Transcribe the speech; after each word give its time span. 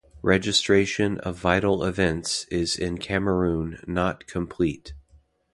Registration 0.23 1.19
of 1.19 1.35
vital 1.37 1.83
events 1.83 2.45
is 2.45 2.75
in 2.75 2.97
Cameroon 2.97 3.83
not 3.85 4.25
complete. 4.25 4.93